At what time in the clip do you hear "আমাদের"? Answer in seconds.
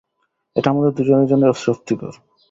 0.69-0.91